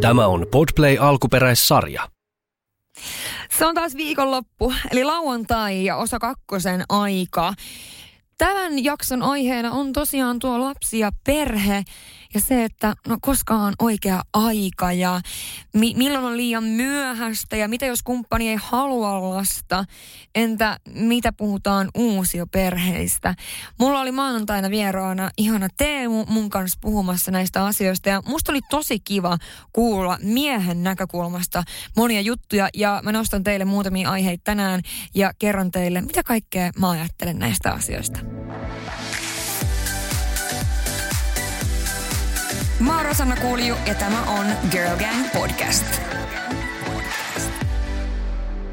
[0.00, 2.08] Tämä on Podplay alkuperäissarja.
[3.50, 7.54] Se on taas viikonloppu, eli lauantai ja osa kakkosen aika.
[8.38, 11.82] Tämän jakson aiheena on tosiaan tuo lapsi ja perhe
[12.34, 15.20] ja se, että no koska on oikea aika ja
[15.74, 19.84] mi- milloin on liian myöhäistä ja mitä jos kumppani ei halua lasta.
[20.34, 23.34] Entä mitä puhutaan uusioperheistä.
[23.78, 29.00] Mulla oli maanantaina vieraana ihana Teemu mun kanssa puhumassa näistä asioista ja musta oli tosi
[29.00, 29.38] kiva
[29.72, 31.62] kuulla miehen näkökulmasta
[31.96, 34.80] monia juttuja ja mä nostan teille muutamia aiheita tänään
[35.14, 38.39] ja kerron teille, mitä kaikkea mä ajattelen näistä asioista.
[42.80, 45.84] Mä oon Rosanna Kulju ja tämä on Girl Gang Podcast.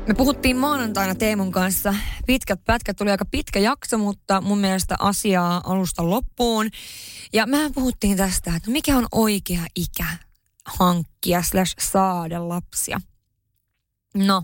[0.08, 1.96] Me puhuttiin maanantaina Teemun kanssa.
[2.28, 6.70] Pitkät pätkät tuli aika pitkä jakso, mutta mun mielestä asiaa alusta loppuun.
[7.34, 10.06] Ja mehän puhuttiin tästä, että mikä on oikea ikä
[10.66, 13.02] hankkia slash saada lapsia.
[14.16, 14.44] No,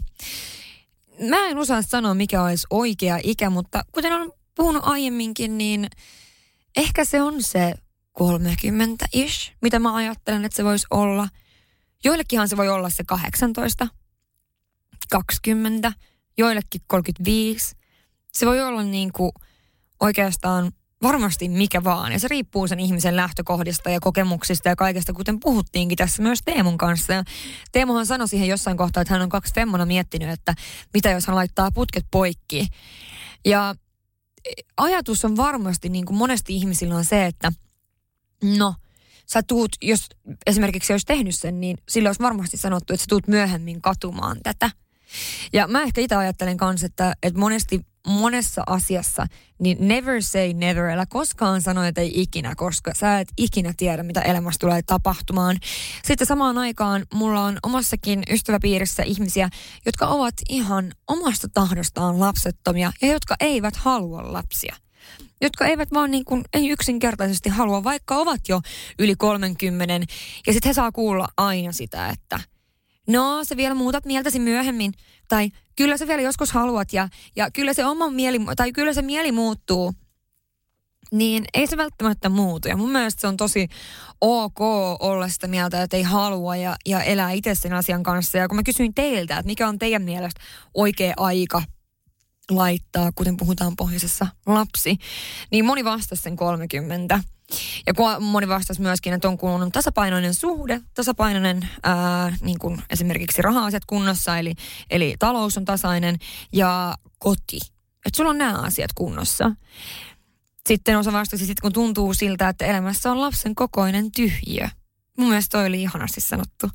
[1.30, 5.88] mä en osaa sanoa, mikä olisi oikea ikä, mutta kuten olen puhunut aiemminkin, niin
[6.76, 7.74] ehkä se on se
[8.20, 11.28] 30-ish, mitä mä ajattelen, että se voisi olla.
[12.04, 13.88] Joillekinhan se voi olla se 18,
[15.10, 15.94] 20,
[16.38, 17.76] joillekin 35.
[18.32, 19.32] Se voi olla niin kuin
[20.00, 20.72] oikeastaan
[21.04, 22.12] varmasti mikä vaan.
[22.12, 26.78] Ja se riippuu sen ihmisen lähtökohdista ja kokemuksista ja kaikesta, kuten puhuttiinkin tässä myös Teemun
[26.78, 27.14] kanssa.
[27.14, 27.24] Ja
[27.72, 30.54] Teemuhan sanoi siihen jossain kohtaa, että hän on kaksi femmona miettinyt, että
[30.94, 32.68] mitä jos hän laittaa putket poikki.
[33.46, 33.76] Ja
[34.78, 37.52] ajatus on varmasti, niin kuin monesti ihmisillä on se, että
[38.44, 38.76] no,
[39.26, 40.08] sä tuut, jos
[40.46, 44.70] esimerkiksi olisi tehnyt sen, niin sillä olisi varmasti sanottu, että sä tuut myöhemmin katumaan tätä.
[45.54, 49.26] Ja mä ehkä itse ajattelen kanssa, että, että monesti monessa asiassa,
[49.60, 54.04] niin never say never, älä koskaan sano, että ei ikinä, koska sä et ikinä tiedä,
[54.04, 55.58] mitä elämässä tulee tapahtumaan.
[56.04, 59.50] Sitten samaan aikaan mulla on omassakin ystäväpiirissä ihmisiä,
[59.86, 64.76] jotka ovat ihan omasta tahdostaan lapsettomia ja jotka eivät halua lapsia
[65.42, 68.62] jotka eivät vaan niin kuin, ei yksinkertaisesti halua, vaikka ovat jo
[69.00, 69.94] yli 30.
[70.48, 72.40] Ja sitten he saa kuulla aina sitä, että
[73.08, 74.94] no se vielä muutat mieltäsi myöhemmin.
[75.28, 79.02] Tai kyllä sä vielä joskus haluat ja, ja kyllä se oma mieli, tai kyllä se
[79.02, 79.94] mieli muuttuu.
[81.12, 82.68] Niin ei se välttämättä muutu.
[82.68, 83.68] Ja mun mielestä se on tosi
[84.22, 84.60] ok
[85.00, 88.38] olla sitä mieltä, että ei halua ja, ja elää itse sen asian kanssa.
[88.38, 90.42] Ja kun mä kysyin teiltä, että mikä on teidän mielestä
[90.74, 91.64] oikea aika
[92.52, 94.98] laittaa, kuten puhutaan pohjoisessa, lapsi,
[95.52, 97.20] niin moni vastasi sen 30.
[97.88, 103.86] Ja moni vastasi myöskin, että on kuulunut tasapainoinen suhde, tasapainoinen ää, niin kuin esimerkiksi raha-asiat
[103.86, 104.54] kunnossa, eli,
[104.90, 106.18] eli talous on tasainen
[106.54, 107.60] ja koti.
[108.06, 109.52] Että sulla on nämä asiat kunnossa.
[110.68, 114.68] Sitten osa vastasi, sit kun tuntuu siltä, että elämässä on lapsen kokoinen tyhjiö.
[115.18, 116.70] Mun mielestä toi oli ihanasti sanottu.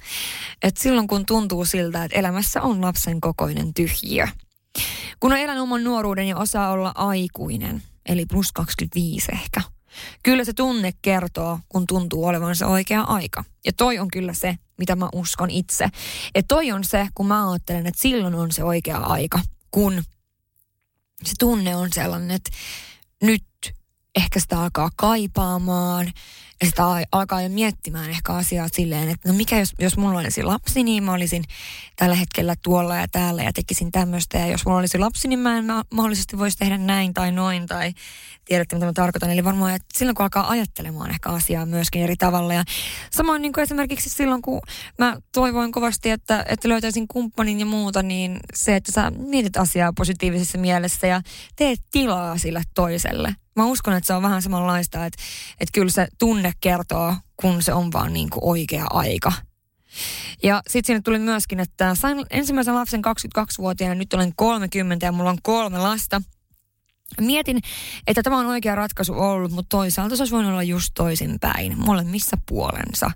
[0.62, 4.26] Että silloin kun tuntuu siltä, että elämässä on lapsen kokoinen tyhjiö–
[5.20, 9.60] kun on elänyt oman nuoruuden ja osaa olla aikuinen, eli plus 25 ehkä.
[10.22, 13.44] Kyllä se tunne kertoo, kun tuntuu olevan se oikea aika.
[13.64, 15.88] Ja toi on kyllä se, mitä mä uskon itse.
[16.34, 19.40] Ja toi on se, kun mä ajattelen, että silloin on se oikea aika,
[19.70, 20.02] kun
[21.24, 22.50] se tunne on sellainen, että
[23.22, 23.44] nyt
[24.18, 26.12] ehkä sitä alkaa kaipaamaan,
[26.60, 30.42] ja sitä alkaa jo miettimään ehkä asiaa silleen, että no mikä jos, jos mulla olisi
[30.42, 31.44] lapsi, niin mä olisin
[31.96, 34.38] tällä hetkellä tuolla ja täällä ja tekisin tämmöistä.
[34.38, 37.92] Ja jos mulla olisi lapsi, niin mä en mahdollisesti voisi tehdä näin tai noin tai
[38.44, 39.30] tiedätte mitä mä tarkoitan.
[39.30, 42.54] Eli varmaan, että silloin kun alkaa ajattelemaan ehkä asiaa myöskin eri tavalla.
[42.54, 42.64] Ja
[43.10, 44.60] samoin niin kuin esimerkiksi silloin, kun
[44.98, 49.92] mä toivoin kovasti, että, että löytäisin kumppanin ja muuta, niin se, että sä mietit asiaa
[49.96, 51.22] positiivisessa mielessä ja
[51.56, 55.22] teet tilaa sille toiselle mä uskon, että se on vähän samanlaista, että,
[55.60, 59.32] että kyllä se tunne kertoo, kun se on vaan niin kuin oikea aika.
[60.42, 65.30] Ja sitten sinne tuli myöskin, että sain ensimmäisen lapsen 22-vuotiaana, nyt olen 30 ja mulla
[65.30, 66.22] on kolme lasta–
[67.20, 67.58] Mietin,
[68.06, 71.76] että tämä on oikea ratkaisu ollut, mutta toisaalta se olisi voinut olla just toisinpäin.
[72.04, 73.10] missä puolensa.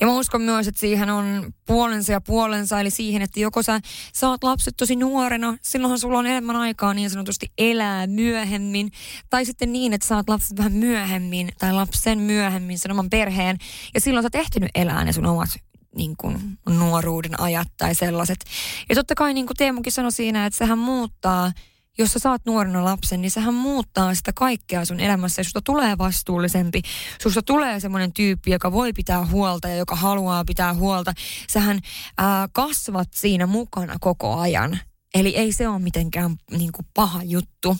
[0.00, 3.80] Ja mä uskon myös, että siihen on puolensa ja puolensa, eli siihen, että joko sä
[4.12, 8.90] saat lapset tosi nuorena, silloinhan sulla on enemmän aikaa niin sanotusti elää myöhemmin,
[9.30, 13.58] tai sitten niin, että saat lapset vähän myöhemmin, tai lapsen myöhemmin, sen oman perheen,
[13.94, 15.48] ja silloin sä oot ehtinyt elää ne sun omat
[15.96, 18.44] niin kuin nuoruuden ajat tai sellaiset.
[18.88, 21.52] Ja totta kai niin kuin Teemukin sanoi siinä, että sehän muuttaa–
[21.98, 25.98] jos sä saat nuorena lapsen, niin sehän muuttaa sitä kaikkea sun elämässä ja susta tulee
[25.98, 26.82] vastuullisempi.
[27.22, 31.12] Susta tulee semmoinen tyyppi, joka voi pitää huolta ja joka haluaa pitää huolta.
[31.48, 31.80] Sähän
[32.18, 34.78] ää, kasvat siinä mukana koko ajan.
[35.14, 37.76] Eli ei se ole mitenkään niin kuin paha juttu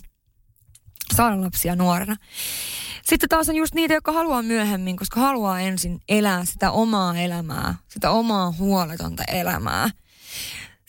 [1.16, 2.16] saada lapsia nuorena.
[3.02, 7.74] Sitten taas on just niitä, jotka haluaa myöhemmin, koska haluaa ensin elää sitä omaa elämää,
[7.88, 9.90] sitä omaa huoletonta elämää.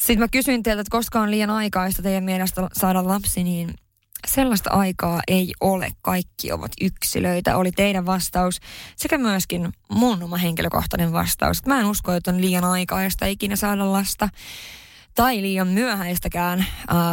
[0.01, 3.73] Sitten mä kysyin teiltä, että koska on liian aikaista teidän mielestä saada lapsi, niin
[4.27, 5.89] sellaista aikaa ei ole.
[6.01, 8.59] Kaikki ovat yksilöitä, oli teidän vastaus
[8.95, 11.65] sekä myöskin mun oma henkilökohtainen vastaus.
[11.65, 14.29] Mä en usko, että on liian aikaista ikinä saada lasta
[15.15, 16.65] tai liian myöhäistäkään,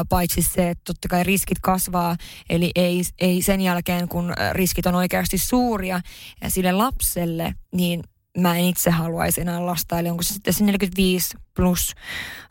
[0.09, 2.17] paitsi se, että totta kai riskit kasvaa,
[2.51, 6.01] eli ei, ei sen jälkeen, kun riskit on oikeasti suuria
[6.49, 8.03] sille lapselle, niin
[8.39, 11.95] mä en itse haluaisi enää lasta, eli onko se sitten se 45 plus,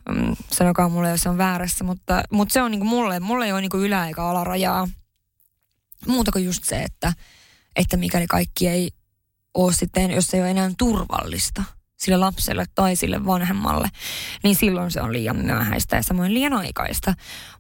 [0.09, 3.45] um, sanokaa mulle, jos se on väärässä, mutta, mutta se on niin kuin mulle, mulle
[3.45, 4.87] ei ole niin kuin ylä- eikä alarajaa.
[6.07, 7.13] Muuta kuin just se, että,
[7.75, 8.91] että mikäli kaikki ei
[9.53, 11.63] ole sitten, jos se ei ole enää turvallista–
[11.97, 13.87] sille lapselle tai sille vanhemmalle,
[14.43, 17.13] niin silloin se on liian myöhäistä ja samoin liian aikaista.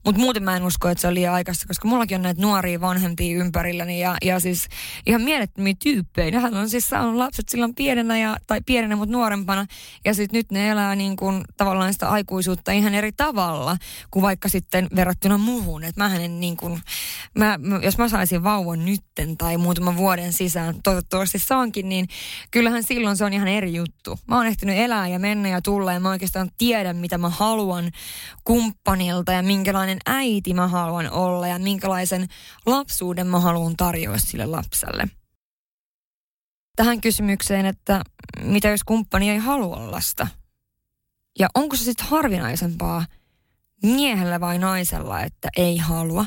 [0.05, 2.81] Mutta muuten mä en usko, että se on liian aikaista, koska mullakin on näitä nuoria
[2.81, 4.67] vanhempia ympärilläni ja, ja siis
[5.05, 6.39] ihan mielettömiä tyyppejä.
[6.39, 9.65] Hän on siis saanut lapset silloin pienenä ja, tai pienenä, mutta nuorempana
[10.05, 13.77] ja sitten nyt ne elää niin kuin tavallaan sitä aikuisuutta ihan eri tavalla
[14.11, 15.83] kuin vaikka sitten verrattuna muuhun.
[15.83, 16.81] Että mä en niin kuin,
[17.35, 22.07] mä, jos mä saisin vauvan nytten tai muutaman vuoden sisään, toivottavasti saankin, niin
[22.51, 25.93] kyllähän silloin se on ihan eri juttu mä oon ehtinyt elää ja mennä ja tulla
[25.93, 27.91] ja mä oikeastaan tiedän, mitä mä haluan
[28.43, 32.27] kumppanilta ja minkälainen äiti mä haluan olla ja minkälaisen
[32.65, 35.07] lapsuuden mä haluan tarjoa sille lapselle.
[36.75, 38.01] Tähän kysymykseen, että
[38.41, 40.27] mitä jos kumppani ei halua lasta?
[41.39, 43.05] Ja onko se sitten harvinaisempaa
[43.83, 46.25] miehellä vai naisella, että ei halua?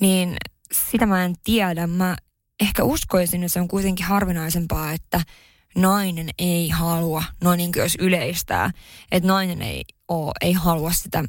[0.00, 0.36] Niin
[0.72, 1.86] sitä mä en tiedä.
[1.86, 2.16] Mä
[2.60, 5.20] ehkä uskoisin, että se on kuitenkin harvinaisempaa, että–
[5.78, 8.70] nainen ei halua, noin niin jos yleistää,
[9.12, 11.24] että nainen ei, oo, ei halua sitä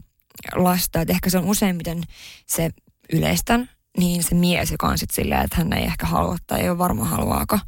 [0.56, 1.01] lasta.
[1.01, 2.03] Että ehkä se on useimmiten
[2.47, 2.69] se
[3.13, 6.69] yleistän, niin se mies, joka on sitten silleen, että hän ei ehkä halua tai ei
[6.69, 7.59] ole varma haluaako.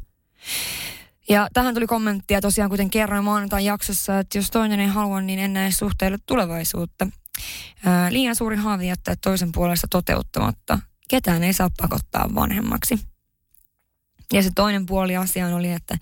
[1.28, 5.38] Ja tähän tuli kommenttia tosiaan, kuten kerroin maanantain jaksossa, että jos toinen ei halua, niin
[5.38, 7.06] en näe suhteille tulevaisuutta.
[7.84, 10.78] Ää, liian suuri haavi jättää toisen puolesta toteuttamatta.
[11.08, 12.98] Ketään ei saa pakottaa vanhemmaksi.
[14.32, 15.98] Ja se toinen puoli asiaan oli, että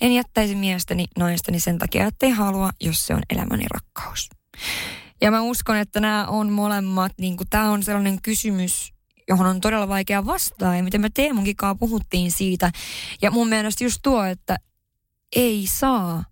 [0.00, 4.30] en jättäisi miestäni naistani sen takia, että ei halua, jos se on elämäni rakkaus.
[5.20, 8.94] Ja mä uskon, että nämä on molemmat, niin tämä on sellainen kysymys,
[9.28, 10.76] johon on todella vaikea vastaa.
[10.76, 12.70] Ja miten me Teemunkin kanssa puhuttiin siitä.
[13.22, 14.56] Ja mun mielestä just tuo, että
[15.36, 16.24] ei saa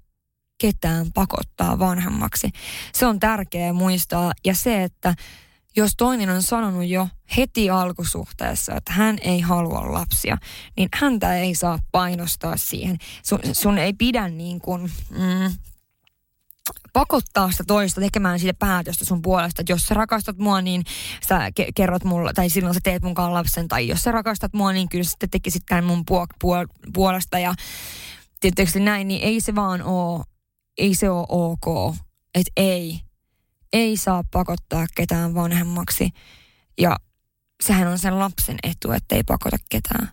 [0.59, 2.51] ketään pakottaa vanhemmaksi.
[2.93, 4.33] Se on tärkeää muistaa.
[4.45, 5.15] Ja se, että
[5.77, 10.39] jos toinen on sanonut jo heti alkusuhteessa, että hän ei halua lapsia,
[10.77, 12.99] niin häntä ei saa painostaa siihen.
[13.23, 15.55] Sun, sun ei pidä niin kuin, mm,
[16.93, 19.63] pakottaa sitä toista tekemään siitä päätöstä sun puolesta.
[19.63, 20.83] Että jos sä rakastat mua, niin
[21.29, 23.69] sä ke- kerrot mulle, tai silloin sä teet mukaan lapsen.
[23.69, 27.39] Tai jos sä rakastat mua, niin kyllä sitten tekisit tämän mun puol- puol- puolesta.
[27.39, 27.55] Ja
[28.41, 30.25] tietysti näin, niin ei se vaan oo,
[30.79, 31.95] ei se ole ok.
[32.35, 33.01] Että ei,
[33.73, 36.11] ei saa pakottaa ketään vanhemmaksi.
[36.79, 36.97] Ja
[37.63, 40.09] sehän on sen lapsen etu, että ei pakota ketään.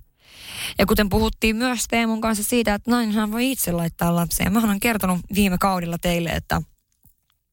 [0.80, 4.50] Ja kuten puhuttiin myös Teemun kanssa siitä, että nainenhan voi itse laittaa lapsia.
[4.50, 6.62] Mä olen kertonut viime kaudella teille, että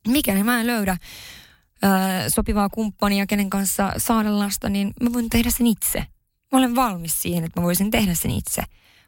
[0.08, 0.96] mikäli mä en löydä
[1.82, 5.98] ää, sopivaa kumppania, kenen kanssa saada lasta, niin mä voin tehdä sen itse.
[6.52, 8.62] Mä olen valmis siihen, että mä voisin tehdä sen itse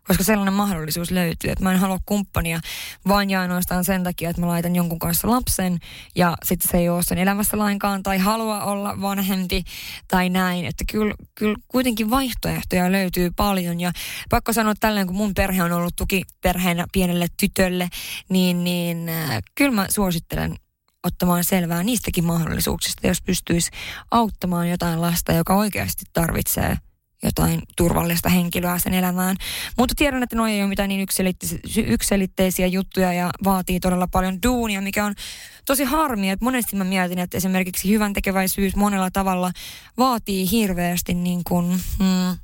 [0.09, 1.51] koska sellainen mahdollisuus löytyy.
[1.51, 2.61] Että mä en halua kumppania
[3.09, 5.79] vain ja ainoastaan sen takia, että mä laitan jonkun kanssa lapsen
[6.17, 9.65] ja sitten se ei ole sen elämässä lainkaan tai halua olla vanhempi
[10.09, 10.65] tai näin.
[10.65, 13.93] Että kyllä, kyllä kuitenkin vaihtoehtoja löytyy paljon ja
[14.31, 17.89] pakko sanoa tälleen, kun mun perhe on ollut tukiperheenä pienelle tytölle,
[18.29, 20.57] niin, niin äh, kyllä mä suosittelen
[21.05, 23.71] ottamaan selvää niistäkin mahdollisuuksista, jos pystyisi
[24.11, 26.77] auttamaan jotain lasta, joka oikeasti tarvitsee
[27.23, 29.37] jotain turvallista henkilöä sen elämään.
[29.79, 31.07] Mutta tiedän, että nuo ei ole mitään niin
[31.87, 35.15] yksilitteisiä juttuja ja vaatii todella paljon duunia, mikä on
[35.65, 36.31] tosi harmi.
[36.31, 39.53] Että monesti mä mietin, että esimerkiksi hyvän tekeväisyys monella tavalla
[39.99, 42.39] vaatii hirveästi niin kuin, hmm,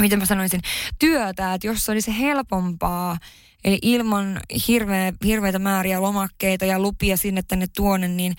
[0.00, 0.60] miten mä sanoisin,
[0.98, 3.18] työtä, että jos se olisi helpompaa,
[3.64, 8.34] eli ilman hirveä, hirveitä määriä lomakkeita ja lupia sinne tänne tuonne, niin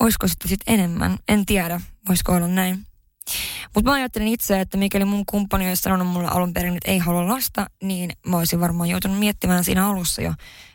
[0.00, 1.18] olisiko sitten sit enemmän?
[1.28, 2.86] En tiedä, voisiko olla näin.
[3.74, 6.98] Mutta mä ajattelen itse, että mikäli mun kumppani olisi sanonut mulle alun perin, että ei
[6.98, 10.34] halua lasta, niin mä olisin varmaan joutunut miettimään siinä alussa jo,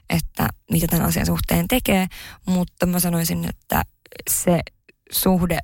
[0.10, 2.08] että mitä tämän asian suhteen tekee.
[2.46, 3.84] Mutta mä sanoisin, että
[4.30, 4.60] se
[5.12, 5.60] suhde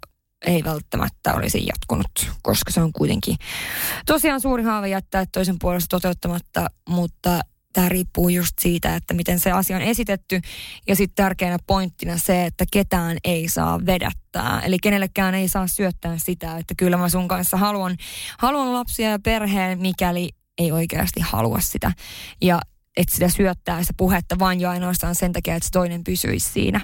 [0.46, 3.38] ei välttämättä olisi jatkunut, koska se on kuitenkin
[4.06, 7.40] tosiaan suuri haave jättää toisen puolesta toteuttamatta, mutta
[7.74, 10.42] tämä riippuu just siitä, että miten se asia on esitetty.
[10.88, 14.62] Ja sitten tärkeänä pointtina se, että ketään ei saa vedättää.
[14.66, 17.98] Eli kenellekään ei saa syöttää sitä, että kyllä mä sun kanssa haluan,
[18.38, 21.92] haluan lapsia ja perheen, mikäli ei oikeasti halua sitä.
[22.42, 22.60] Ja
[22.98, 26.82] että sitä syöttää sitä puhetta vain jo ainoastaan sen takia, että se toinen pysyisi siinä.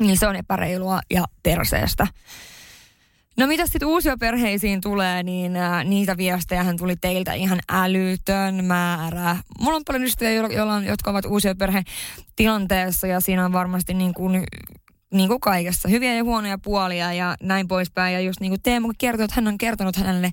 [0.00, 2.06] Niin se on epäreilua ja perseestä.
[3.36, 9.36] No mitä sitten uusia perheisiin tulee, niin äh, niitä viestejähän tuli teiltä ihan älytön määrä.
[9.60, 14.14] Mulla on paljon ystäviä, joilla on, jotka ovat uusia perhetilanteessa ja siinä on varmasti niin
[14.14, 14.44] kuin
[15.14, 18.14] niin kuin kaikessa, hyviä ja huonoja puolia ja näin poispäin.
[18.14, 20.30] Ja just niin kuin Teemu kertoi, että hän on kertonut hänelle,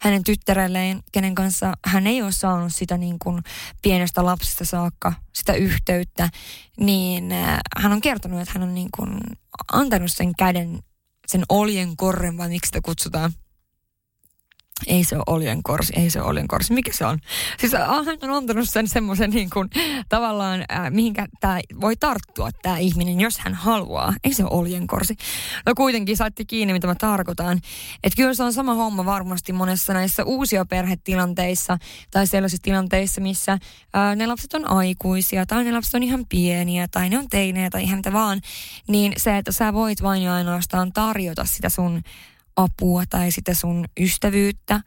[0.00, 3.42] hänen tyttärelleen, kenen kanssa hän ei ole saanut sitä niin kuin
[3.82, 6.28] pienestä lapsesta saakka, sitä yhteyttä,
[6.80, 9.20] niin äh, hän on kertonut, että hän on niin kuin
[9.72, 10.78] antanut sen käden
[11.32, 13.32] sen oljen korren, vai miksi sitä kutsutaan?
[14.86, 16.72] Ei se ole oljenkorsi, ei se ole oljenkorsi.
[16.72, 17.18] Mikä se on?
[17.58, 19.70] Siis hän on antanut sen semmoisen niin kuin,
[20.08, 24.14] tavallaan, äh, mihinkä tämä voi tarttua tämä ihminen, jos hän haluaa.
[24.24, 25.16] Ei se ole oljenkorsi.
[25.66, 27.60] No kuitenkin saitte kiinni, mitä mä tarkoitan.
[28.04, 31.78] Että kyllä se on sama homma varmasti monessa näissä uusia perhetilanteissa
[32.10, 36.88] tai sellaisissa tilanteissa, missä äh, ne lapset on aikuisia tai ne lapset on ihan pieniä
[36.88, 38.40] tai ne on teinejä tai ihan mitä vaan.
[38.88, 42.02] Niin se, että sä voit vain ja ainoastaan tarjota sitä sun
[42.56, 44.80] apua tai sitä sun ystävyyttä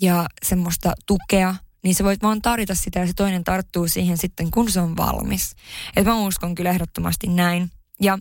[0.00, 4.50] ja semmoista tukea, niin sä voit vaan tarjota sitä ja se toinen tarttuu siihen sitten,
[4.50, 5.56] kun se on valmis.
[5.96, 7.70] Et mä uskon kyllä ehdottomasti näin.
[8.00, 8.18] Ja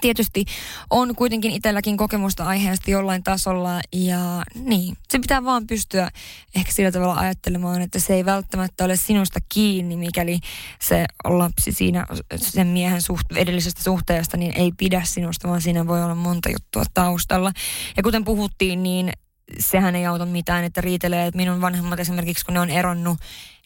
[0.00, 0.44] tietysti
[0.90, 6.10] on kuitenkin itselläkin kokemusta aiheesta jollain tasolla ja niin, se pitää vaan pystyä
[6.54, 10.38] ehkä sillä tavalla ajattelemaan, että se ei välttämättä ole sinusta kiinni, mikäli
[10.80, 12.06] se lapsi siinä
[12.36, 16.82] sen miehen suht, edellisestä suhteesta niin ei pidä sinusta, vaan siinä voi olla monta juttua
[16.94, 17.52] taustalla.
[17.96, 19.12] Ja kuten puhuttiin, niin
[19.58, 23.18] sehän ei auta mitään, että riitelee, että minun vanhemmat esimerkiksi, kun ne on eronnut,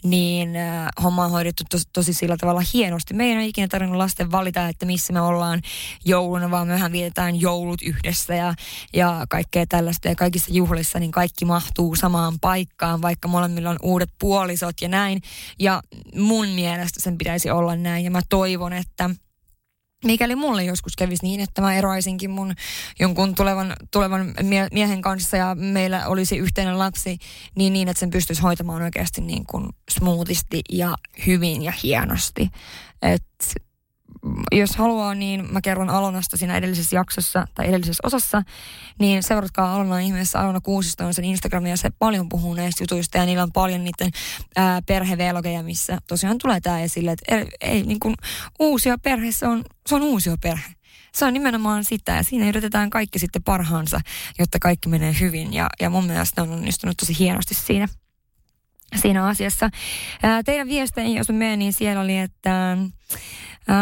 [0.05, 3.15] niin äh, homma on hoidettu tos, tosi sillä tavalla hienosti.
[3.15, 5.63] Meidän ei ikinä tarvinnut lasten valita, että missä me ollaan
[6.05, 8.55] jouluna, vaan mehän vietetään joulut yhdessä ja,
[8.95, 10.09] ja kaikkea tällaista.
[10.09, 15.23] Ja kaikissa juhlissa niin kaikki mahtuu samaan paikkaan, vaikka molemmilla on uudet puolisot ja näin.
[15.59, 15.83] Ja
[16.15, 19.11] mun mielestä sen pitäisi olla näin ja mä toivon, että–
[20.05, 22.55] mikäli mulle joskus kävisi niin, että mä eroaisinkin mun
[23.01, 27.19] jonkun tulevan, tulevan mie- miehen kanssa ja meillä olisi yhteinen lapsi,
[27.57, 30.95] niin niin, että sen pystyisi hoitamaan oikeasti niin kuin smoothisti ja
[31.27, 32.51] hyvin ja hienosti.
[33.03, 33.25] Et
[34.53, 38.43] jos haluaa, niin mä kerron Alonasta siinä edellisessä jaksossa tai edellisessä osassa,
[38.99, 40.41] niin seuratkaa Alona ihmeessä.
[40.41, 43.85] Alona Kuusisto on sen Instagram ja se paljon puhuu näistä jutuista ja niillä on paljon
[43.85, 44.11] niiden
[44.57, 48.15] ää, perhevelogeja, missä tosiaan tulee tämä esille, että ei, ei niin kuin
[48.61, 50.77] uusia perhe, se on, se on uusia perhe.
[51.15, 54.01] Se on nimenomaan sitä ja siinä yritetään kaikki sitten parhaansa,
[54.39, 57.89] jotta kaikki menee hyvin ja, ja mun mielestä on onnistunut tosi hienosti siinä
[58.97, 59.71] siinä asiassa.
[60.45, 62.77] Teidän viestejä, jos me niin siellä oli, että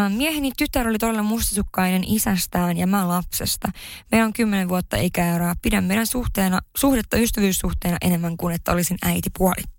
[0.09, 3.67] Mieheni tytär oli todella mustasukkainen isästään ja mä lapsesta.
[4.11, 5.53] Meillä on kymmenen vuotta ikäeroa.
[5.61, 9.74] Pidän meidän suhteena, suhdetta ystävyyssuhteena enemmän kuin että olisin äitipuoli.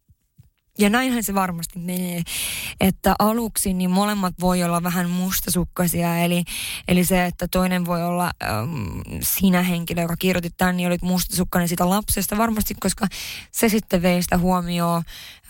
[0.79, 2.23] Ja näinhän se varmasti menee,
[2.81, 6.45] että aluksi niin molemmat voi olla vähän mustasukkaisia, eli,
[6.89, 11.69] eli se, että toinen voi olla ähm, sinä henkilö, joka kirjoitit tämän, niin olit mustasukkainen
[11.69, 13.07] sitä lapsesta varmasti, koska
[13.53, 15.03] se sitten vei sitä huomioon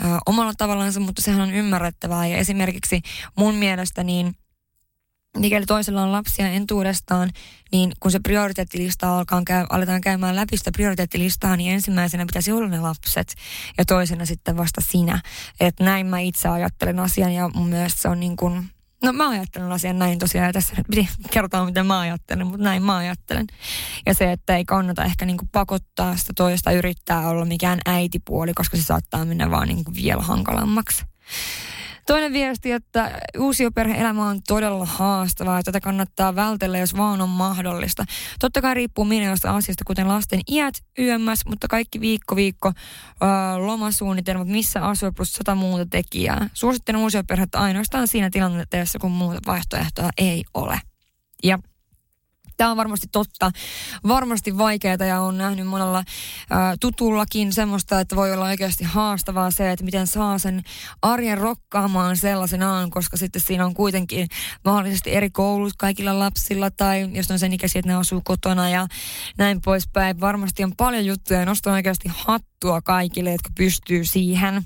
[0.05, 2.27] äh, omalla tavallaan, mutta sehän on ymmärrettävää.
[2.27, 3.03] Ja esimerkiksi
[3.37, 4.37] mun mielestä niin
[5.37, 7.31] mikäli toisella on lapsia entuudestaan,
[7.73, 12.69] niin kun se prioriteettilista alkaa käy, aletaan käymään läpi sitä prioriteettilistaa, niin ensimmäisenä pitäisi olla
[12.69, 13.35] ne lapset
[13.79, 15.21] ja toisena sitten vasta sinä.
[15.61, 18.69] Että näin mä itse ajattelen asian ja mun mielestä se on niin kuin,
[19.05, 22.83] no mä ajattelen asian näin tosiaan ja tässä piti kertoa miten mä ajattelen, mutta näin
[22.83, 23.47] mä ajattelen.
[24.07, 28.55] Ja se, että ei kannata ehkä niin kuin pakottaa sitä toista yrittää olla mikään äitipuoli,
[28.55, 31.05] koska se saattaa mennä vaan niin kuin vielä hankalammaksi.
[32.07, 38.05] Toinen viesti, että uusioperhe-elämä on todella haastavaa ja tätä kannattaa vältellä, jos vaan on mahdollista.
[38.41, 44.49] Totta kai riippuu miljoonasta asiasta, kuten lasten iät, YMS, mutta kaikki viikko viikko äh, lomasuunnitelmat,
[44.49, 46.51] missä asuu plus sata muuta tekijää.
[46.55, 50.81] Suosittelen uusioperhettä ainoastaan siinä tilanteessa, kun muuta vaihtoehtoa ei ole.
[51.45, 51.59] Ja
[52.57, 53.51] Tämä on varmasti totta.
[54.09, 56.05] Varmasti vaikeaa ja on nähnyt monella
[56.51, 60.63] ää, tutullakin semmoista, että voi olla oikeasti haastavaa se, että miten saa sen
[61.03, 64.29] arjen rokkaamaan sellaisenaan, koska sitten siinä on kuitenkin
[64.65, 68.87] mahdollisesti eri koulut kaikilla lapsilla tai jos on sen ikäisiä, että ne asuu kotona ja
[69.39, 70.21] näin poispäin.
[70.21, 74.63] Varmasti on paljon juttuja ja nostan oikeasti hattua kaikille, jotka pystyy siihen,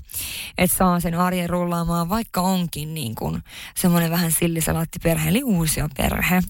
[0.57, 3.43] että saa sen arjen rullaamaan, vaikka onkin niin kuin
[3.75, 6.41] semmoinen vähän sillisalaattiperhe, eli uusia perhe.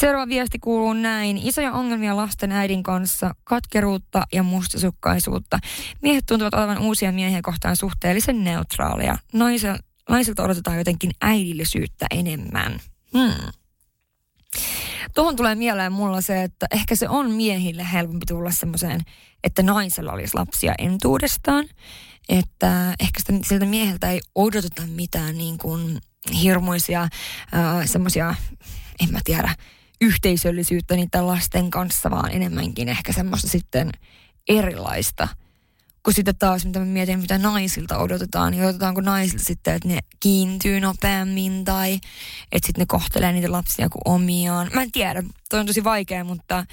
[0.00, 1.38] Seuraava viesti kuuluu näin.
[1.38, 5.58] Isoja ongelmia lasten äidin kanssa, katkeruutta ja mustasukkaisuutta.
[6.02, 9.18] Miehet tuntuvat olevan uusia miehiä kohtaan suhteellisen neutraaleja.
[9.32, 9.78] Naisel,
[10.08, 12.80] naisilta odotetaan jotenkin äidillisyyttä enemmän.
[13.12, 13.52] Hmm.
[15.14, 19.00] Tuohon tulee mieleen mulla se, että ehkä se on miehille helpompi tulla semmoiseen,
[19.44, 21.64] että naisella olisi lapsia entuudestaan.
[22.28, 25.98] Että ehkä sitä, siltä mieheltä ei odoteta mitään niin kuin
[26.42, 27.10] hirmuisia äh,
[27.84, 28.34] semmoisia,
[29.00, 29.54] en mä tiedä,
[30.00, 33.90] yhteisöllisyyttä niiden lasten kanssa, vaan enemmänkin ehkä semmoista sitten
[34.48, 35.28] erilaista–
[36.08, 39.98] kun sitten taas, mitä mä mietin, mitä naisilta odotetaan, niin odotetaanko naisilta sitten, että ne
[40.20, 41.94] kiintyy nopeammin tai
[42.52, 44.70] että sitten ne kohtelee niitä lapsia kuin omiaan.
[44.74, 46.64] Mä en tiedä, toi on tosi vaikea, mutta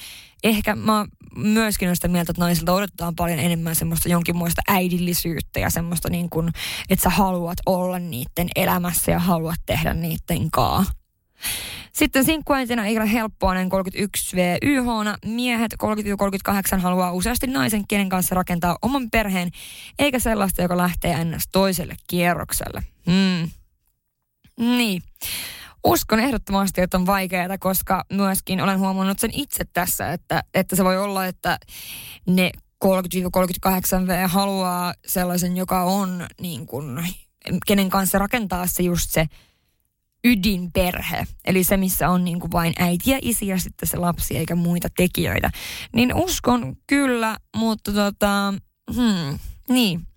[0.43, 1.05] ehkä mä
[1.35, 6.29] myöskin olen sitä mieltä, että naisilta odotetaan paljon enemmän semmoista jonkinmoista äidillisyyttä ja semmoista niin
[6.29, 6.49] kuin,
[6.89, 10.85] että sä haluat olla niiden elämässä ja haluat tehdä niiden kaa.
[11.95, 14.85] Sitten sinkkuäitinä ei ole helppoa näin 31 VYH.
[15.25, 15.73] Miehet
[16.75, 19.51] 30-38 haluaa useasti naisen, kenen kanssa rakentaa oman perheen,
[19.99, 21.47] eikä sellaista, joka lähtee ns.
[21.51, 22.83] toiselle kierrokselle.
[23.05, 23.49] Hmm.
[24.59, 25.03] Niin.
[25.83, 30.83] Uskon ehdottomasti, että on vaikeaa, koska myöskin olen huomannut sen itse tässä, että, että se
[30.83, 31.59] voi olla, että
[32.27, 32.51] ne
[32.85, 37.07] 30-38V haluaa sellaisen, joka on niin kuin,
[37.67, 39.25] kenen kanssa rakentaa se just se
[40.25, 44.37] ydinperhe, eli se, missä on niin kuin vain äiti ja isi ja sitten se lapsi
[44.37, 45.51] eikä muita tekijöitä.
[45.93, 48.53] Niin uskon kyllä, mutta tota,
[48.95, 49.39] hmm,
[49.69, 50.07] niin.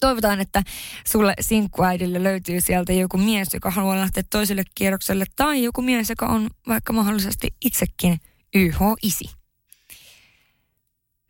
[0.00, 0.62] Toivotaan, että
[1.06, 6.26] sulle sinkkuäidille löytyy sieltä joku mies, joka haluaa lähteä toiselle kierrokselle, tai joku mies, joka
[6.26, 8.20] on vaikka mahdollisesti itsekin
[8.54, 9.24] YH-isi.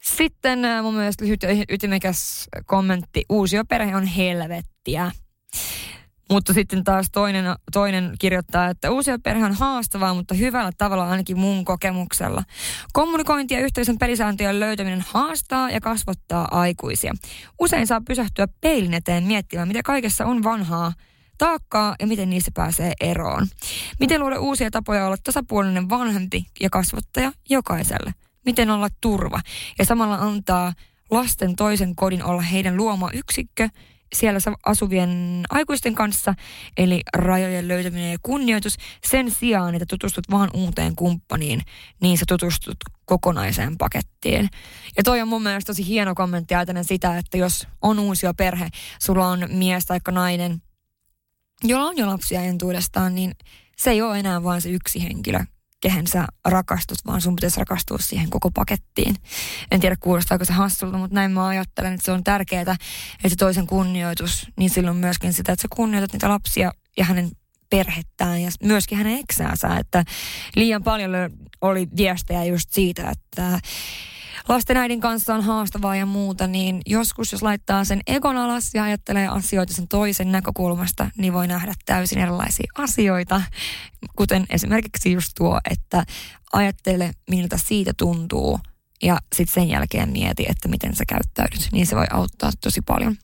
[0.03, 3.25] Sitten äh, mun mielestä lyhyt ytimekäs kommentti.
[3.29, 5.13] Uusioperhe on helvettiä.
[6.31, 11.39] Mutta sitten taas toinen, toinen kirjoittaa, että uusia perhe on haastavaa, mutta hyvällä tavalla ainakin
[11.39, 12.43] mun kokemuksella.
[12.93, 17.15] Kommunikointi ja yhteisön pelisääntöjen löytäminen haastaa ja kasvattaa aikuisia.
[17.61, 20.93] Usein saa pysähtyä peilin eteen miettimään, mitä kaikessa on vanhaa
[21.39, 23.47] taakkaa ja miten niistä pääsee eroon.
[24.01, 28.15] Miten luoda uusia tapoja olla tasapuolinen vanhempi ja kasvattaja jokaiselle.
[28.47, 29.41] Miten olla turva
[29.79, 30.73] ja samalla antaa
[31.11, 33.69] lasten toisen kodin olla heidän luoma yksikkö–
[34.15, 36.35] siellä asuvien aikuisten kanssa,
[36.77, 41.61] eli rajojen löytäminen ja kunnioitus, sen sijaan, että tutustut vaan uuteen kumppaniin,
[42.03, 44.49] niin sä tutustut kokonaiseen pakettiin.
[44.97, 48.69] Ja toi on mun mielestä tosi hieno kommentti ajatellen sitä, että jos on uusi perhe,
[49.01, 50.63] sulla on mies tai nainen,
[51.65, 53.33] jolla on jo lapsia entuudestaan, niin
[53.77, 55.45] se ei ole enää vain se yksi henkilö,
[55.85, 59.17] kehen sä rakastut, vaan sun pitäisi rakastua siihen koko pakettiin.
[59.71, 62.77] En tiedä kuulostaako se hassulta, mutta näin mä ajattelen, että se on tärkeää, että
[63.29, 67.31] se toisen kunnioitus, niin silloin myöskin sitä, että sä kunnioitat niitä lapsia ja hänen
[67.71, 70.05] perhettään ja myöskin hänen eksäänsä, että
[70.57, 71.11] liian paljon
[71.61, 73.59] oli viestejä just siitä, että
[74.49, 78.85] lasten äidin kanssa on haastavaa ja muuta, niin joskus jos laittaa sen egon alas ja
[78.85, 83.43] ajattelee asioita sen toisen näkökulmasta, niin voi nähdä täysin erilaisia asioita.
[84.17, 86.05] Kuten esimerkiksi just tuo, että
[86.53, 88.61] ajattele miltä siitä tuntuu
[89.03, 93.17] ja sitten sen jälkeen mieti, että miten sä käyttäydyt, niin se voi auttaa tosi paljon.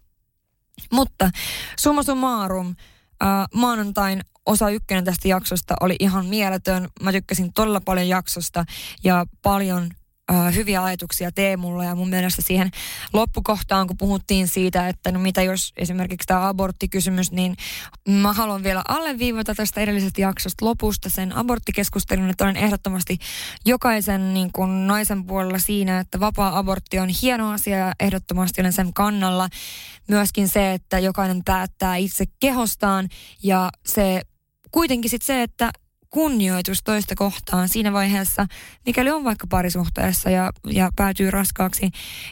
[0.92, 1.30] Mutta
[1.78, 2.68] summa summarum,
[3.22, 6.88] äh, maanantain osa ykkönen tästä jaksosta oli ihan mieletön.
[7.02, 8.64] Mä tykkäsin todella paljon jaksosta
[9.04, 9.90] ja paljon
[10.54, 12.70] hyviä ajatuksia Teemulla ja mun mielestä siihen
[13.12, 17.56] loppukohtaan, kun puhuttiin siitä, että no mitä jos esimerkiksi tämä aborttikysymys, niin
[18.08, 23.18] mä haluan vielä alleviivata tästä edellisestä jaksosta lopusta sen aborttikeskustelun, että olen ehdottomasti
[23.66, 28.92] jokaisen niin kuin naisen puolella siinä, että vapaa-abortti on hieno asia ja ehdottomasti olen sen
[28.94, 29.48] kannalla.
[30.08, 33.08] Myöskin se, että jokainen päättää itse kehostaan
[33.42, 34.22] ja se
[34.70, 35.70] kuitenkin sitten se, että
[36.10, 38.46] kunnioitus toista kohtaan siinä vaiheessa,
[38.86, 41.90] mikäli on vaikka parisuhteessa ja, ja päätyy raskaaksi.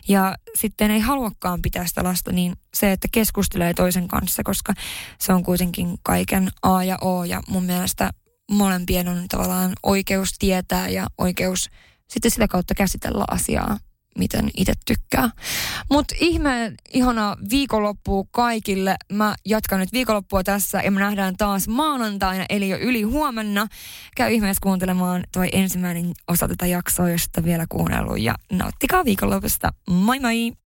[0.09, 4.73] Ja sitten ei haluakaan pitää sitä lasta, niin se, että keskustelee toisen kanssa, koska
[5.19, 8.11] se on kuitenkin kaiken A ja O ja mun mielestä
[8.51, 11.71] molempien on tavallaan oikeus tietää ja oikeus
[12.09, 13.79] sitten sitä kautta käsitellä asiaa
[14.19, 15.31] miten itse tykkää.
[15.91, 18.97] Mutta ihme, ihana viikonloppu kaikille.
[19.13, 23.67] Mä jatkan nyt viikonloppua tässä ja me nähdään taas maanantaina, eli jo yli huomenna.
[24.17, 29.73] Käy ihmeessä kuuntelemaan toi ensimmäinen osa tätä jaksoa, josta vielä kuunnellut ja nauttikaa viikonlopusta.
[29.91, 30.53] Moi moi!